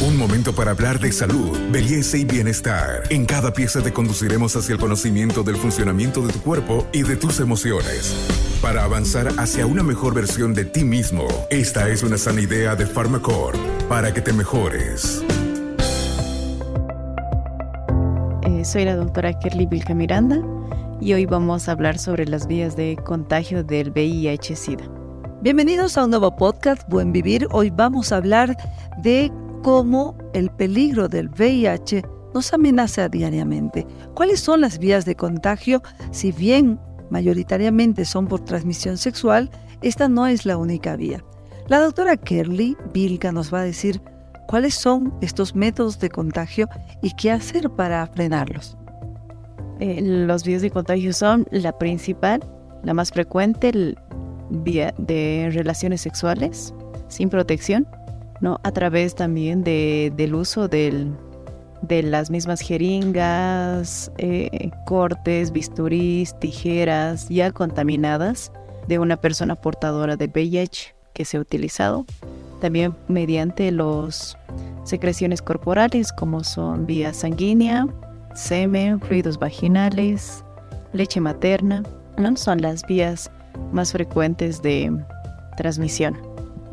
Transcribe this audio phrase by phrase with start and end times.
[0.00, 3.02] Un momento para hablar de salud, belleza y bienestar.
[3.10, 7.16] En cada pieza te conduciremos hacia el conocimiento del funcionamiento de tu cuerpo y de
[7.16, 8.14] tus emociones.
[8.62, 12.86] Para avanzar hacia una mejor versión de ti mismo, esta es una sana idea de
[12.86, 13.58] Pharmacore
[13.88, 15.24] para que te mejores.
[18.44, 20.40] Eh, soy la doctora Kerly Vilca Miranda
[21.00, 24.88] y hoy vamos a hablar sobre las vías de contagio del VIH-Sida.
[25.40, 27.48] Bienvenidos a un nuevo podcast, Buen Vivir.
[27.50, 28.56] Hoy vamos a hablar
[29.02, 32.02] de cómo el peligro del VIH
[32.34, 33.86] nos amenaza diariamente.
[34.14, 35.82] ¿Cuáles son las vías de contagio?
[36.10, 36.78] Si bien
[37.10, 39.50] mayoritariamente son por transmisión sexual,
[39.82, 41.24] esta no es la única vía.
[41.68, 44.00] La doctora Kerly Vilca nos va a decir
[44.46, 46.68] cuáles son estos métodos de contagio
[47.02, 48.76] y qué hacer para frenarlos.
[49.80, 52.42] Eh, los vías de contagio son la principal,
[52.82, 53.98] la más frecuente, el
[54.50, 56.74] vía de relaciones sexuales
[57.08, 57.86] sin protección,
[58.40, 58.60] ¿no?
[58.62, 61.12] A través también de, del uso del,
[61.82, 68.52] de las mismas jeringas, eh, cortes, bisturís, tijeras ya contaminadas
[68.86, 72.04] de una persona portadora de VIH que se ha utilizado.
[72.60, 74.36] También mediante los
[74.84, 77.86] secreciones corporales como son vía sanguínea,
[78.34, 80.44] semen, fluidos vaginales,
[80.92, 81.82] leche materna,
[82.16, 82.36] ¿no?
[82.36, 83.30] son las vías
[83.72, 84.92] más frecuentes de
[85.56, 86.27] transmisión.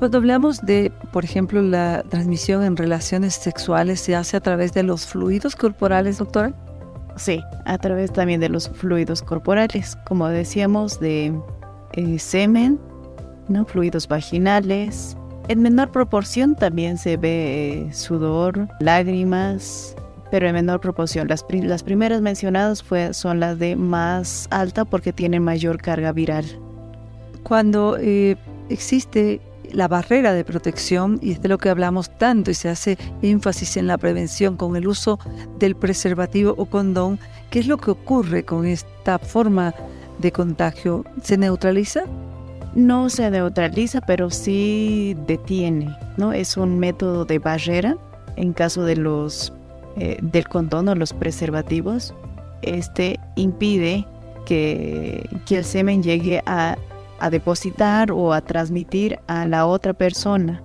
[0.00, 4.82] Cuando hablamos de, por ejemplo, la transmisión en relaciones sexuales, ¿se hace a través de
[4.82, 6.54] los fluidos corporales, doctora?
[7.16, 11.38] Sí, a través también de los fluidos corporales, como decíamos, de
[11.92, 12.80] eh, semen,
[13.48, 13.66] ¿no?
[13.66, 15.18] fluidos vaginales.
[15.48, 19.94] En menor proporción también se ve eh, sudor, lágrimas,
[20.30, 21.28] pero en menor proporción.
[21.28, 26.46] Las, las primeras mencionadas fue, son las de más alta porque tienen mayor carga viral.
[27.42, 28.38] Cuando eh,
[28.70, 32.98] existe la barrera de protección, y es de lo que hablamos tanto y se hace
[33.22, 35.18] énfasis en la prevención con el uso
[35.58, 37.18] del preservativo o condón,
[37.50, 39.74] ¿qué es lo que ocurre con esta forma
[40.18, 41.04] de contagio?
[41.22, 42.04] ¿Se neutraliza?
[42.74, 46.32] No se neutraliza, pero sí detiene, ¿no?
[46.32, 47.96] Es un método de barrera
[48.36, 49.52] en caso de los
[49.96, 52.14] eh, del condón o los preservativos.
[52.62, 54.06] Este impide
[54.46, 56.78] que, que el semen llegue a
[57.20, 60.62] a depositar o a transmitir a la otra persona.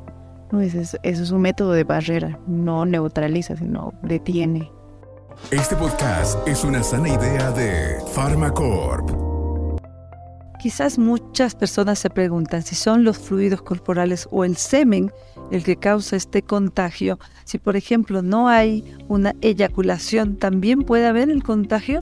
[0.52, 0.62] ¿no?
[0.62, 4.72] Ese, es, es un método de barrera, no neutraliza, sino detiene.
[5.52, 9.10] Este podcast es una sana idea de Pharmacorp.
[10.60, 15.12] Quizás muchas personas se preguntan si son los fluidos corporales o el semen
[15.52, 17.20] el que causa este contagio.
[17.44, 22.00] Si por ejemplo no hay una eyaculación, ¿también puede haber el contagio?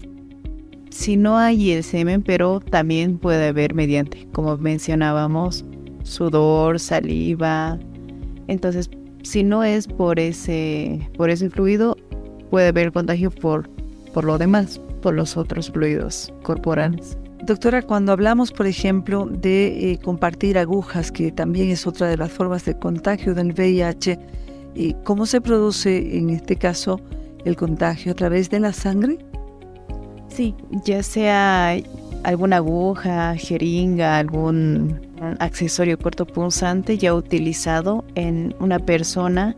[0.94, 5.66] Si no hay el semen, pero también puede haber mediante, como mencionábamos,
[6.04, 7.80] sudor, saliva.
[8.48, 8.90] Entonces,
[9.24, 11.98] si no es por ese, por ese fluido,
[12.52, 13.70] puede haber contagio por,
[14.14, 17.18] por lo demás, por los otros fluidos corporales.
[17.46, 22.32] Doctora, cuando hablamos, por ejemplo, de eh, compartir agujas, que también es otra de las
[22.32, 24.20] formas de contagio del VIH,
[24.76, 27.02] eh, ¿cómo se produce en este caso
[27.44, 29.18] el contagio a través de la sangre?
[30.34, 31.78] Sí, ya sea
[32.24, 35.00] alguna aguja, jeringa, algún
[35.40, 39.56] accesorio cortopunzante ya utilizado en una persona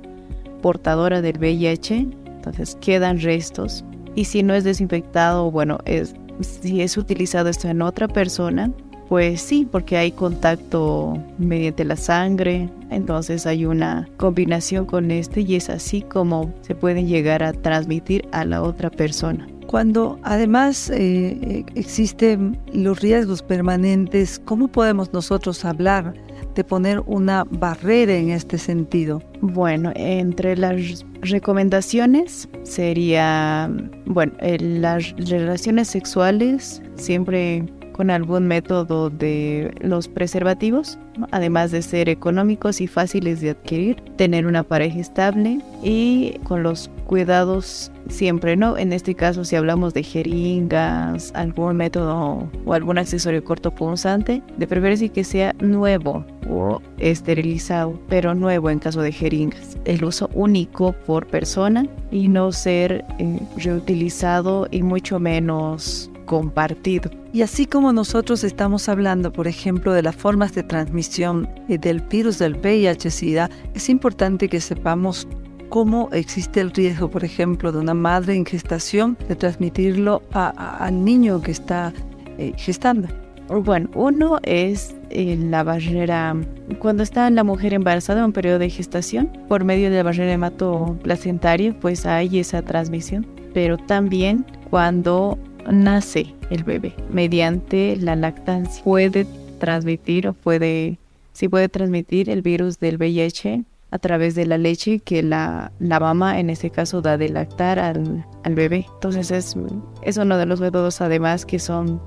[0.62, 3.85] portadora del VIH, entonces quedan restos.
[4.16, 8.69] Y si no es desinfectado, bueno, es, si es utilizado esto en otra persona,
[9.08, 15.56] pues sí, porque hay contacto mediante la sangre, entonces hay una combinación con este y
[15.56, 19.47] es así como se pueden llegar a transmitir a la otra persona.
[19.68, 26.14] Cuando además eh, existen los riesgos permanentes, ¿cómo podemos nosotros hablar
[26.53, 29.22] de poner una barrera en este sentido?
[29.42, 33.70] Bueno, entre las recomendaciones sería,
[34.06, 37.66] bueno, las relaciones sexuales siempre
[37.96, 41.00] con algún método de los preservativos,
[41.32, 46.90] además de ser económicos y fáciles de adquirir, tener una pareja estable y con los
[47.08, 48.78] cuidados siempre, ¿no?
[48.78, 55.08] En este caso, si hablamos de jeringas, algún método o algún accesorio cortopunzante, de preferencia
[55.08, 59.78] que sea nuevo o esterilizado, pero nuevo en caso de jeringas.
[59.86, 67.10] El uso único por persona y no ser eh, reutilizado y mucho menos compartido.
[67.34, 72.02] Y así como nosotros estamos hablando, por ejemplo, de las formas de transmisión eh, del
[72.02, 75.28] virus del VIH-Sida, es importante que sepamos
[75.70, 81.42] cómo existe el riesgo, por ejemplo, de una madre en gestación de transmitirlo al niño
[81.42, 81.94] que está
[82.38, 83.08] eh, gestando.
[83.48, 86.36] Bueno, uno es eh, la barrera
[86.80, 90.34] cuando está la mujer embarazada en un periodo de gestación, por medio de la barrera
[90.34, 93.28] hematoplacentaria, pues hay esa transmisión.
[93.54, 95.38] Pero también cuando
[95.72, 99.26] nace el bebé, mediante la lactancia, puede
[99.59, 100.97] transmitir o puede,
[101.34, 106.00] sí puede transmitir el virus del VIH a través de la leche que la, la
[106.00, 108.85] mamá en ese caso da de lactar al, al bebé.
[108.96, 109.56] Entonces es,
[110.02, 112.02] es uno de los métodos además que son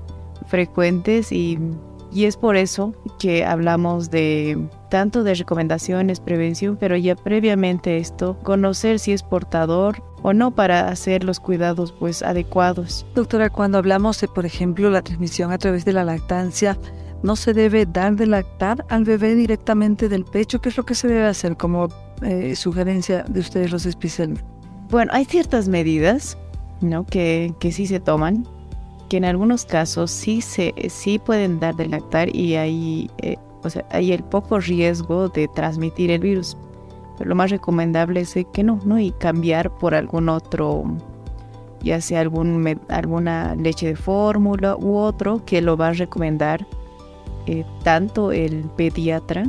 [0.47, 1.57] frecuentes y,
[2.11, 4.57] y es por eso que hablamos de
[4.89, 10.89] tanto de recomendaciones, prevención, pero ya previamente esto, conocer si es portador o no para
[10.89, 13.05] hacer los cuidados pues adecuados.
[13.15, 16.77] Doctora, cuando hablamos de, por ejemplo, la transmisión a través de la lactancia,
[17.21, 20.61] no se debe dar de lactar al bebé directamente del pecho.
[20.61, 21.89] ¿Qué es lo que se debe hacer como
[22.21, 24.47] eh, sugerencia de ustedes los especialistas?
[24.89, 26.37] Bueno, hay ciertas medidas
[26.81, 27.05] ¿no?
[27.05, 28.47] que, que sí se toman,
[29.09, 33.69] que en algunos casos sí, se, sí pueden dar de lactar y hay, eh, o
[33.69, 36.55] sea, hay el poco riesgo de transmitir el virus.
[37.17, 38.99] Pero lo más recomendable es que no, ¿no?
[38.99, 40.85] Y cambiar por algún otro,
[41.81, 46.65] ya sea algún, alguna leche de fórmula u otro que lo va a recomendar
[47.47, 49.43] eh, tanto el pediatra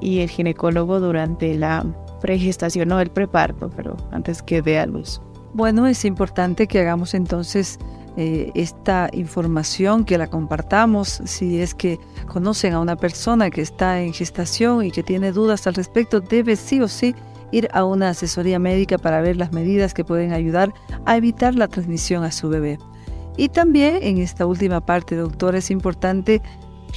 [0.00, 1.84] y el ginecólogo durante la
[2.20, 5.20] pregestación o el preparto, pero antes que dé a luz.
[5.54, 7.78] Bueno, es importante que hagamos entonces
[8.16, 14.00] eh, esta información, que la compartamos si es que conocen a una persona que está
[14.02, 17.14] en gestación y que tiene dudas al respecto, debe sí o sí
[17.52, 20.72] ir a una asesoría médica para ver las medidas que pueden ayudar
[21.04, 22.78] a evitar la transmisión a su bebé.
[23.36, 26.42] Y también en esta última parte, doctor, es importante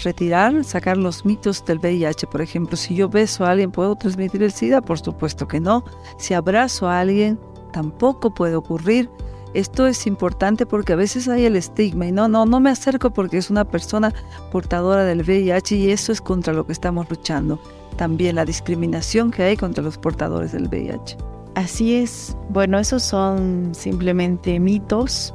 [0.03, 2.27] retirar, sacar los mitos del VIH.
[2.27, 4.81] Por ejemplo, si yo beso a alguien, ¿puedo transmitir el SIDA?
[4.81, 5.85] Por supuesto que no.
[6.17, 7.39] Si abrazo a alguien,
[7.71, 9.09] tampoco puede ocurrir.
[9.55, 13.11] Esto es importante porque a veces hay el estigma y no, no, no me acerco
[13.11, 14.13] porque es una persona
[14.51, 17.57] portadora del VIH y eso es contra lo que estamos luchando.
[17.95, 21.15] También la discriminación que hay contra los portadores del VIH.
[21.55, 22.35] Así es.
[22.49, 25.33] Bueno, esos son simplemente mitos.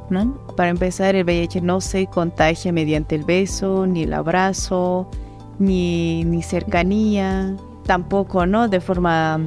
[0.55, 5.09] Para empezar, el VIH no se contagia mediante el beso, ni el abrazo,
[5.57, 7.55] ni, ni cercanía,
[7.87, 8.67] tampoco, ¿no?
[8.67, 9.39] De forma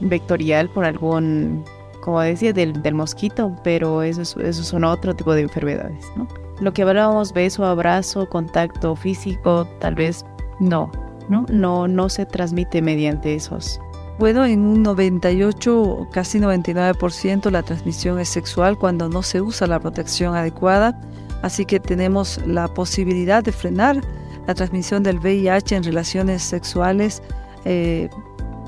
[0.00, 1.64] vectorial por algún,
[2.00, 6.26] como decía, del, del mosquito, pero esos, esos son otro tipo de enfermedades, ¿no?
[6.60, 10.24] Lo que hablábamos, beso, abrazo, contacto físico, tal vez
[10.58, 10.90] no,
[11.28, 11.46] ¿no?
[11.48, 13.80] No, no se transmite mediante esos
[14.20, 19.80] bueno, en un 98, casi 99% la transmisión es sexual cuando no se usa la
[19.80, 21.00] protección adecuada,
[21.40, 24.02] así que tenemos la posibilidad de frenar
[24.46, 27.22] la transmisión del VIH en relaciones sexuales
[27.64, 28.10] eh,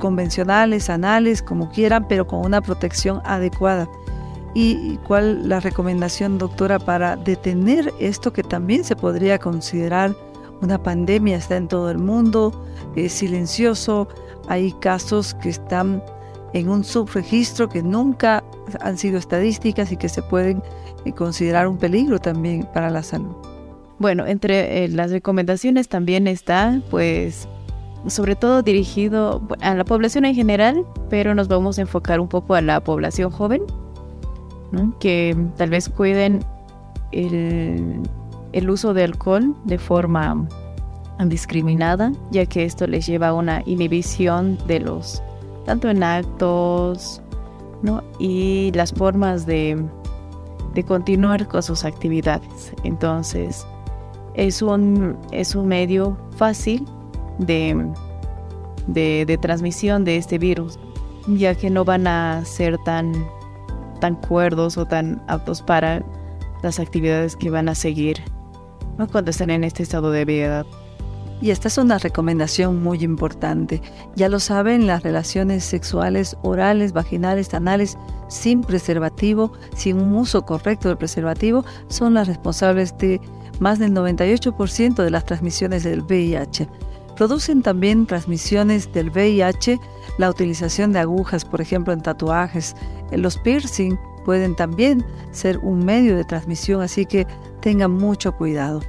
[0.03, 3.89] convencionales, anales, como quieran, pero con una protección adecuada.
[4.53, 10.17] ¿Y cuál la recomendación, doctora, para detener esto que también se podría considerar
[10.61, 11.37] una pandemia?
[11.37, 12.53] Está en todo el mundo,
[12.97, 14.09] es silencioso,
[14.49, 16.03] hay casos que están
[16.53, 18.43] en un subregistro que nunca
[18.81, 20.65] han sido estadísticas y que se pueden
[21.05, 23.37] eh, considerar un peligro también para la salud.
[24.01, 27.47] Bueno, entre eh, las recomendaciones también está, pues,
[28.07, 32.55] sobre todo dirigido a la población en general, pero nos vamos a enfocar un poco
[32.55, 33.63] a la población joven,
[35.01, 36.45] que tal vez cuiden
[37.13, 38.01] el,
[38.53, 40.49] el uso de alcohol de forma
[41.27, 45.23] discriminada, ya que esto les lleva a una inhibición de los,
[45.67, 47.21] tanto en actos,
[47.83, 48.03] ¿no?
[48.19, 49.85] Y las formas de,
[50.75, 52.73] de continuar con sus actividades.
[52.83, 53.67] Entonces,
[54.35, 56.87] es un, es un medio fácil
[57.47, 57.93] de,
[58.87, 60.79] de, transmisión de este virus,
[61.27, 63.13] ya que no van a ser tan,
[64.01, 66.05] tan cuerdos o tan aptos para
[66.63, 68.23] las actividades que van a seguir
[69.11, 70.67] cuando están en este estado de ebriedad.
[71.41, 73.83] Y esta es una recomendación muy importante.
[74.15, 80.87] Ya lo saben, las relaciones sexuales orales, vaginales, anales, sin preservativo, sin un uso correcto
[80.89, 83.21] del preservativo, son las responsables de
[83.59, 86.69] más del 98% de las transmisiones del VIH.
[87.17, 89.79] Producen también transmisiones del VIH
[90.19, 92.75] la utilización de agujas, por ejemplo, en tatuajes.
[93.13, 97.27] Los piercing pueden también ser un medio de transmisión, así que
[97.61, 98.81] tengan mucho cuidado.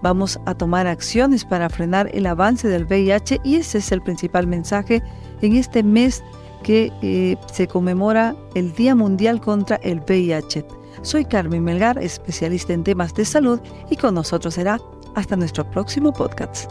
[0.00, 4.46] Vamos a tomar acciones para frenar el avance del VIH y ese es el principal
[4.46, 5.02] mensaje
[5.40, 6.22] en este mes
[6.62, 10.64] que eh, se conmemora el Día Mundial contra el VIH.
[11.02, 13.60] Soy Carmen Melgar, especialista en temas de salud
[13.90, 14.78] y con nosotros será
[15.14, 16.70] hasta nuestro próximo podcast.